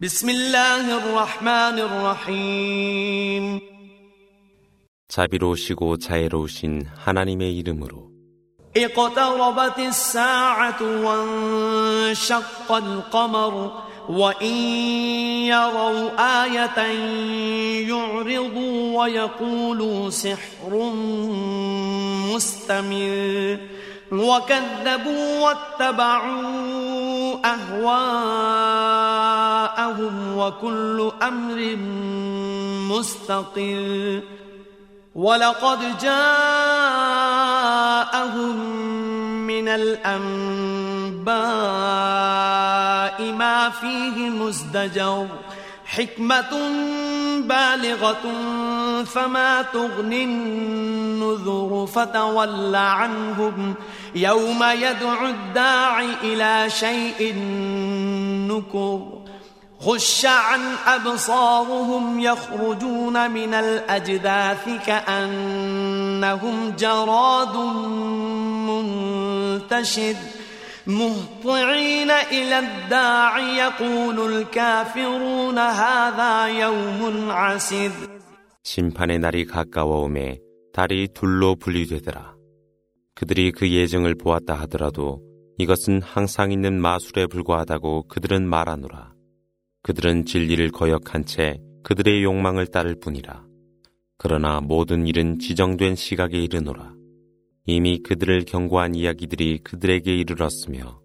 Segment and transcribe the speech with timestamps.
[0.00, 3.60] بسم الله الرحمن الرحيم
[5.08, 8.10] 자비로우시고 자애로우신 하나님의 이름으로
[8.76, 13.72] اقتربت الساعة وانشق القمر
[14.08, 14.56] وإن
[15.46, 16.10] يروا
[16.44, 16.78] آية
[17.88, 20.92] يعرضوا ويقولوا سحر
[22.34, 23.58] مستمر
[24.11, 27.97] وكذبوا واتبعوا أهواءهم
[30.37, 31.75] وكل أمر
[32.97, 34.21] مستقر.
[35.15, 36.15] ولقد جاءهم
[39.47, 41.31] من الأنباء
[43.31, 45.27] ما فيه مزدجر.
[45.89, 46.51] حكمة
[47.39, 48.23] بالغة
[49.03, 53.73] فما تغني النذر فتول عنهم.
[54.15, 57.33] يوم يدعو الداعي إلى شيء
[58.47, 58.99] نكر
[59.81, 67.55] خش عن أبصارهم يخرجون من الأجداث كأنهم جراد
[68.69, 70.15] منتشر.
[70.88, 77.92] مهطعين إلى الداع يقول الكافرون هذا يوم عسر
[78.62, 80.38] 심판의 날이 가까워오매
[80.72, 82.34] 달이 둘로 분리되더라.
[83.14, 85.22] 그들이 그 예정을 보았다 하더라도
[85.58, 89.12] 이것은 항상 있는 마술에 불과하다고 그들은 말하노라.
[89.82, 93.44] 그들은 진리를 거역한 채 그들의 욕망을 따를 뿐이라.
[94.16, 96.94] 그러나 모든 일은 지정된 시각에 이르노라.
[97.65, 100.99] 이미 그들을 경고한 이야기들이 그들에게 이르렀으며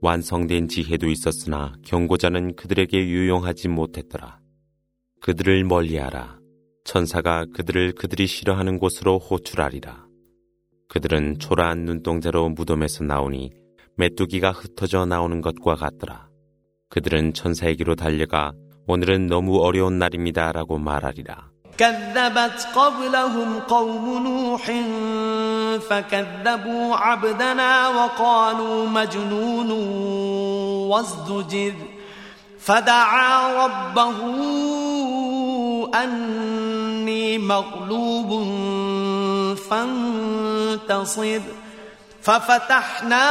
[0.00, 4.38] 완성된 지혜도 있었으나 경고자는 그들에게 유용하지 못했더라.
[5.20, 6.38] 그들을 멀리하라.
[6.84, 10.04] 천사가 그들을 그들이 싫어하는 곳으로 호출하리라.
[10.88, 13.52] 그들은 초라한 눈동자로 무덤에서 나오니
[13.96, 16.28] 메뚜기가 흩어져 나오는 것과 같더라.
[16.90, 18.52] 그들은 천사에게로 달려가
[18.86, 21.50] 오늘은 너무 어려운 날입니다 라고 말하리라.
[25.78, 29.70] فكذبوا عبدنا وقالوا مجنون
[30.90, 31.74] وازدجر.
[32.60, 34.18] فدعا ربه
[35.94, 38.30] أني مغلوب
[39.70, 41.40] فانتصر.
[42.22, 43.26] ففتحنا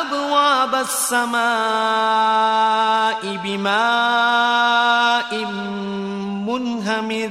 [0.00, 1.42] أبواب السماء
[3.44, 5.44] بماء
[6.46, 7.30] منهمر.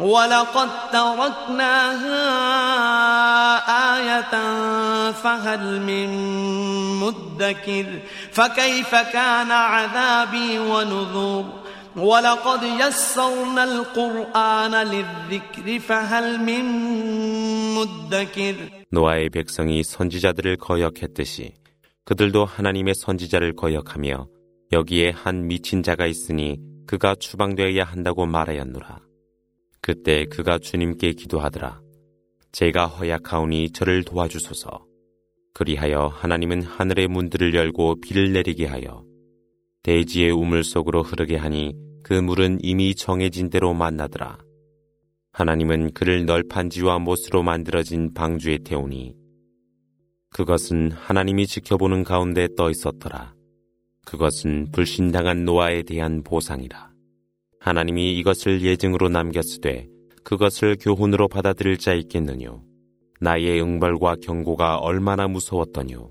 [0.00, 2.26] ولقد تركناها
[3.96, 4.32] آية
[5.12, 6.08] فهل من
[7.00, 7.86] مدكر
[8.32, 11.44] فكيف كان عذابي ونذر
[11.96, 16.64] ولقد يسرنا القرآن للذكر فهل من
[17.74, 18.54] مدكر
[18.92, 21.54] 노아의 백성이 선지자들을 거역했듯이
[22.04, 24.26] 그들도 하나님의 선지자를 거역하며
[24.72, 29.03] 여기에 한 미친 자가 있으니 그가 추방되어야 한다고 말하였노라.
[29.85, 31.79] 그때 그가 주님께 기도하더라.
[32.51, 34.83] 제가 허약하오니 저를 도와주소서.
[35.53, 39.05] 그리하여 하나님은 하늘의 문들을 열고 비를 내리게 하여
[39.83, 44.39] 대지의 우물 속으로 흐르게 하니 그 물은 이미 정해진 대로 만나더라.
[45.33, 49.13] 하나님은 그를 널판지와 못으로 만들어진 방주에 태우니
[50.31, 53.35] 그것은 하나님이 지켜보는 가운데 떠 있었더라.
[54.03, 56.94] 그것은 불신당한 노아에 대한 보상이라.
[57.64, 59.88] 하나님이 이것을 예증으로 남겼으되
[60.24, 62.62] 그것을 교훈으로 받아들일 자 있겠느뇨.
[63.20, 66.10] 나의 응벌과 경고가 얼마나 무서웠더뇨.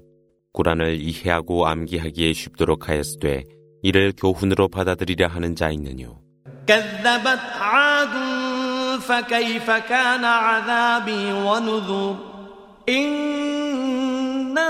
[0.54, 3.44] 꾸란을 이해하고 암기하기에 쉽도록 하였으되
[3.82, 6.20] 이를 교훈으로 받아들이려 하는 자 있느뇨.
[6.68, 8.14] كذبت عاد
[9.00, 12.16] فكيف كان عذابي ونذر
[12.90, 14.70] إنا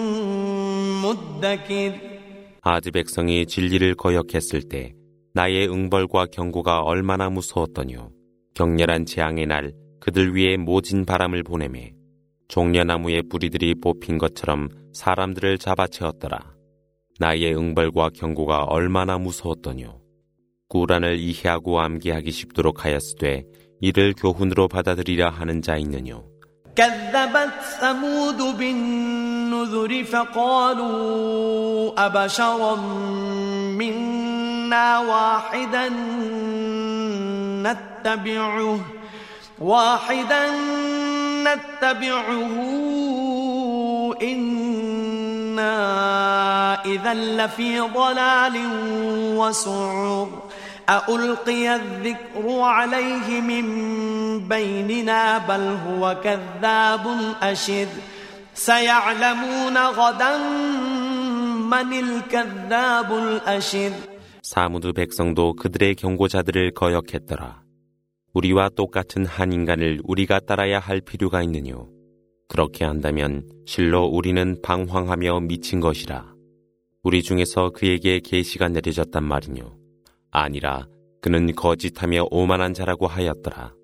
[2.61, 4.93] 아드 백성이 진리를 거역했을 때
[5.33, 8.11] 나의 응벌과 경고가 얼마나 무서웠더뇨.
[8.53, 11.93] 격렬한 재앙의 날 그들 위에 모진 바람을 보내매
[12.49, 16.53] 종려나무의 뿌리들이 뽑힌 것처럼 사람들을 잡아채었더라.
[17.19, 20.01] 나의 응벌과 경고가 얼마나 무서웠더뇨.
[20.67, 23.43] 꾸란을 이해하고 암기하기 쉽도록 하였으되
[23.79, 26.30] 이를 교훈으로 받아들이려 하는 자 있느뇨.
[26.81, 32.75] كذبت ثمود بالنذر فقالوا أبشرا
[33.77, 35.89] منا واحدا
[37.61, 38.79] نتبعه
[39.59, 40.47] واحدا
[41.43, 42.41] نتبعه.
[44.21, 45.65] إنا
[46.85, 48.59] إذا لفي ضلال
[49.37, 50.29] وسعر.
[50.89, 53.65] أألقي الذكر عليه من
[54.48, 57.04] بيننا بل هو كذاب
[57.42, 57.88] أشر
[58.54, 60.32] سيعلمون غدا
[61.72, 63.92] من الكذاب الأشر
[64.42, 67.62] 사무드 백성도 그들의 경고자들을 거역했더라.
[68.32, 71.88] 우리와 똑같은 한 인간을 우리가 따라야 할 필요가 있느뇨.
[72.48, 76.32] 그렇게 한다면 실로 우리는 방황하며 미친 것이라.
[77.02, 79.72] 우리 중에서 그에게 계시가 내려졌단 말이뇨.
[80.30, 80.86] 아니라
[81.20, 83.74] 그는 거짓하며 오만한 자라고 하였더라.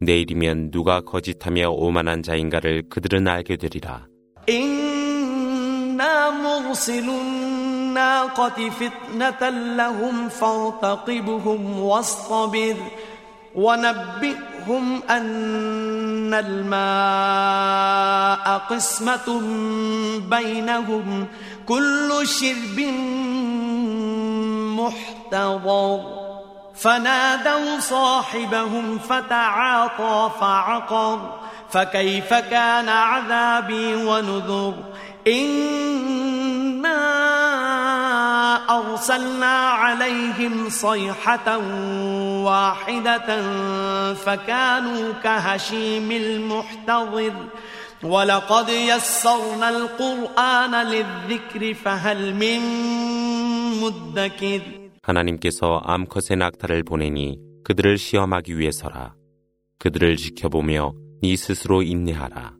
[0.00, 4.06] 내일이면 누가 거짓하며 오만한 자인가를 그들은 알게 되리라.
[4.48, 12.76] إنا مرسل الناقة فتنة لهم فارتقبهم واصطبر
[13.54, 17.78] ونبئهم أن الماء
[18.58, 19.40] قسمة
[20.30, 21.26] بينهم
[21.66, 22.80] كل شرب
[24.78, 26.25] محتضر
[26.79, 31.39] فنادوا صاحبهم فتعاطى فعقر
[31.69, 34.73] فكيف كان عذابي ونذر
[35.27, 36.97] إنا
[38.69, 41.57] أرسلنا عليهم صيحة
[42.43, 43.43] واحدة
[44.13, 47.33] فكانوا كهشيم المحتضر
[48.03, 52.61] ولقد يسرنا القرآن للذكر فهل من
[53.81, 54.61] مدكر
[55.07, 59.15] 하나님께서 암컷의 낙타를 보내니 그들을 시험하기 위해서라.
[59.79, 62.55] 그들을 지켜보며 네 스스로 인내하라.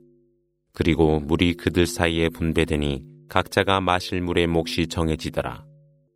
[0.72, 5.66] 그리고 물이 그들 사이에 분배되니 각자가 마실 물의 몫이 정해지더라.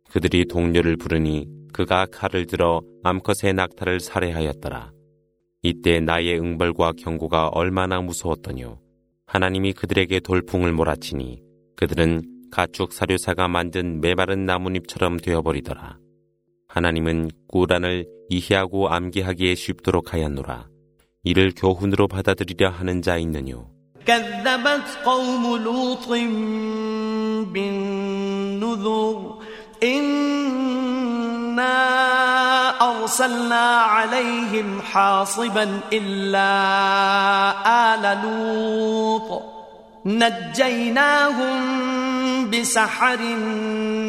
[0.08, 4.92] 그들이 동료를 부르니 그가 칼을 들어 암컷의 낙타를 살해하였더라.
[5.62, 8.78] 이때 나의 응벌과 경고가 얼마나 무서웠더뇨.
[9.26, 11.42] 하나님이 그들에게 돌풍을 몰아치니
[11.76, 15.98] 그들은 가축 사료사가 만든 메마른 나뭇잎처럼 되어버리더라.
[16.71, 20.67] 하나님은 꾸란을 이해하고 암기하기에 쉽도록 하였노라.
[21.23, 23.77] 이를 교훈으로 받아들이려 하는 자 있느뇨.
[24.07, 26.07] كذبت قوم لوط
[27.53, 29.37] بالنذر
[29.83, 31.77] إنا
[32.89, 36.49] أرسلنا عليهم حاصبا إلا
[37.93, 39.43] آل لوط
[40.05, 41.57] نجيناهم
[42.49, 43.21] بسحر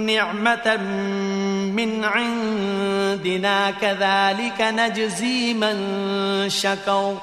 [0.07, 0.67] نعمة
[1.76, 5.76] من عندنا كذلك نجزي من
[6.50, 7.16] شكر.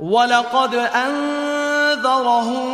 [0.00, 2.66] ولقد أنذرهم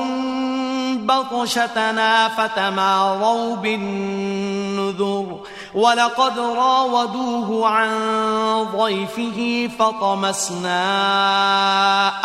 [1.06, 5.26] بطشتنا فتماروا بالنذر.
[5.74, 7.90] ولقد راودوه عن
[8.76, 10.84] ضيفه فطمسنا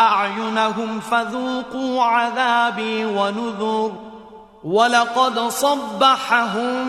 [0.00, 3.92] أعينهم فذوقوا عذابي ونذر.
[4.64, 6.88] ولقد صبحهم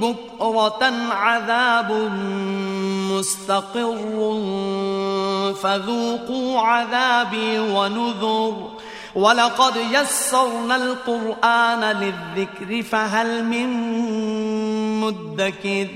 [0.00, 1.90] بكرة عذاب
[3.12, 4.16] مستقر
[5.54, 8.56] فذوقوا عذابي ونذر
[9.14, 13.68] ولقد يسرنا القرآن للذكر فهل من
[15.00, 15.88] مدكر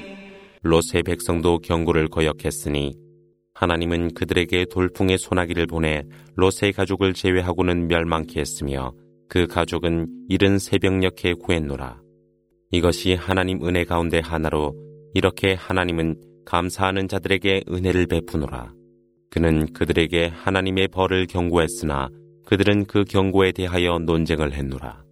[0.63, 2.95] 롯의 백성도 경고를 거역했으니
[3.55, 6.03] 하나님은 그들에게 돌풍의 소나기를 보내
[6.35, 8.93] 롯의 가족을 제외하고는 멸망케 했으며
[9.29, 12.00] 그 가족은 이른 새벽녘에 구했노라.
[12.72, 14.74] 이것이 하나님 은혜 가운데 하나로
[15.14, 18.74] 이렇게 하나님은 감사하는 자들에게 은혜를 베푸노라.
[19.30, 22.10] 그는 그들에게 하나님의 벌을 경고했으나
[22.46, 25.04] 그들은 그 경고에 대하여 논쟁을 했노라.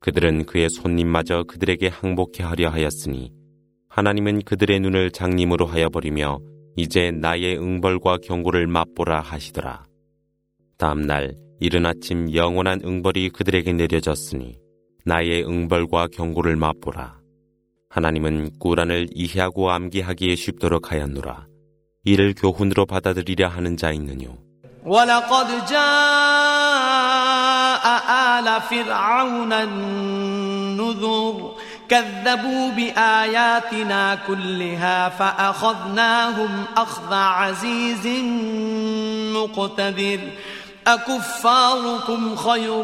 [0.00, 3.32] 그들은 그의 손님마저 그들에게 항복해 하려 하였으니
[3.88, 6.40] 하나님은 그들의 눈을 장님으로 하여 버리며
[6.76, 9.86] 이제 나의 응벌과 경고를 맛보라 하시더라.
[10.78, 14.61] 다음날 이른 아침 영원한 응벌이 그들에게 내려졌으니
[15.05, 17.17] 나의 응벌과 경고를 맛보라.
[17.89, 21.47] 하나님은 꾸란을 이해하고 암기하기에 쉽도록 하였노라.
[22.03, 24.37] 이를 교훈으로 받아들이려 하는 자 있느뇨.
[24.85, 27.07] ولقد جاء
[28.37, 31.51] آل فرعون النذر
[31.89, 38.07] كذبوا بآياتنا كلها فأخذناهم أخذ عزيز
[39.35, 40.19] مقتدر
[40.87, 42.83] أكفاركم خير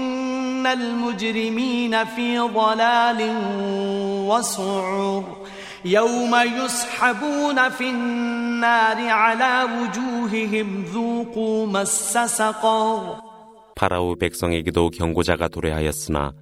[0.66, 3.20] المجرمين في ضلال
[4.28, 5.24] وسعر
[5.84, 13.26] يوم يسحبون في النار على وجوههم ذوقوا مس سقر
[13.76, 16.32] 파라오 백성에게도 경고자가 도래하였으나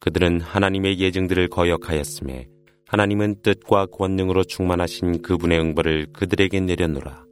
[0.00, 2.48] 그들은 하나님의 예증들을 거역하였음에
[2.88, 7.24] 하나님은 뜻과 권능으로 충만하신 그분의 응벌을 그들에게 내려놓으라.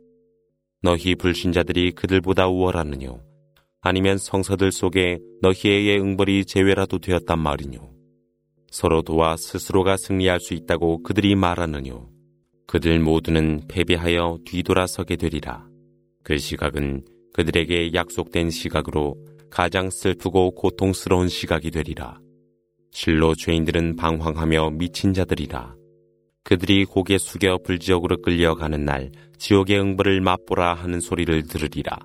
[0.82, 3.20] 너희 불신자들이 그들보다 우월하느뇨.
[3.88, 7.88] 아니면 성서들 속에 너희의 응벌이 제외라도 되었단 말이뇨.
[8.72, 12.10] 서로 도와 스스로가 승리할 수 있다고 그들이 말하느뇨.
[12.65, 15.68] 그들 모두는 패배하여 뒤돌아서게 되리라.
[16.24, 19.18] 그 시각은 그들에게 약속된 시각으로
[19.51, 22.20] 가장 슬프고 고통스러운 시각이 되리라.
[22.89, 25.75] 실로 죄인들은 방황하며 미친 자들이라.
[26.44, 32.00] 그들이 고개 숙여 불지옥으로 끌려가는 날 지옥의 응벌을 맛보라 하는 소리를 들으리라.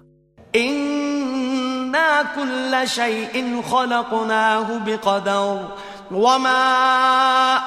[1.91, 5.69] إنا كل شيء خلقناه بقدر
[6.11, 6.63] وما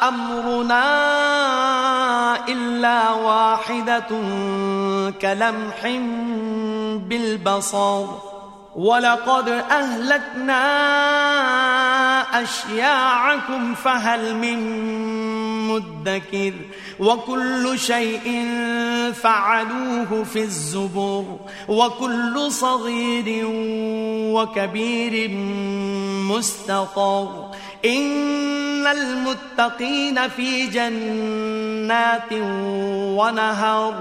[0.08, 0.86] أمرنا
[2.48, 4.08] إلا واحدة
[5.22, 5.88] كلمح
[7.08, 8.06] بالبصر
[8.76, 10.64] ولقد أهلكنا
[12.44, 14.60] أشياعكم فهل من
[15.68, 16.54] مدكر
[17.01, 18.27] وكل شيء
[19.15, 21.25] فعلوه في الزبر
[21.69, 23.45] وكل صغير
[24.35, 25.31] وكبير
[26.31, 27.51] مستطر
[27.85, 32.33] إن المتقين في جنات
[33.19, 33.95] ونهر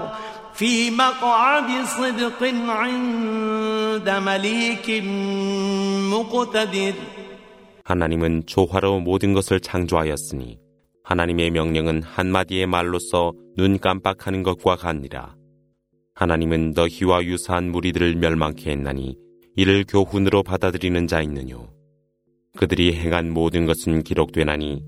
[0.54, 5.02] في مقعد صدق عند مليك
[6.12, 6.94] مقتدر
[7.84, 10.58] 하나님은 조화로 모든 것을 창조하였으니
[11.03, 15.35] 하나님의 명령은 한마디의 말로써 눈 깜빡하는 것과 같니라.
[16.15, 19.17] 하나님은 너희와 유사한 무리들을 멸망케 했나니
[19.55, 21.67] 이를 교훈으로 받아들이는 자 있느뇨.
[22.57, 24.83] 그들이 행한 모든 것은 기록되나니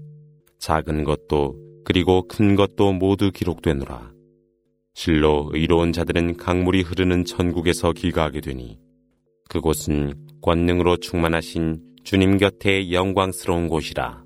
[0.60, 4.13] 작은 것도 그리고 큰 것도 모두 기록되노라.
[4.93, 8.79] 실로 의로운 자들은 강물이 흐르는 천국에서 길가하게 되니
[9.50, 14.25] 그곳은 권능으로 충만하신 주님 곁에 영광스러운 곳이라.